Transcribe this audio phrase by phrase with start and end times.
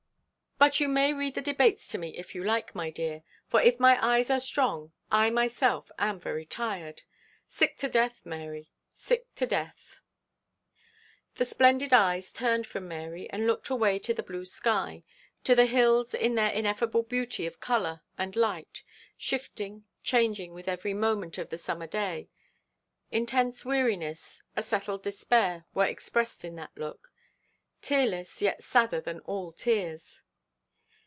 [0.63, 3.79] But you may read the debates to me if you like, my dear, for if
[3.79, 7.01] my eyes are strong, I myself am very tired.
[7.47, 10.01] Sick to death, Mary, sick to death.'
[11.33, 15.03] The splendid eyes turned from Mary, and looked away to the blue sky,
[15.45, 18.83] to the hills in their ineffable beauty of colour and light
[19.17, 22.29] shifting, changing with every moment of the summer day.
[23.09, 27.11] Intense weariness, a settled despair, were expressed in that look
[27.81, 30.21] tearless, yet sadder than all tears.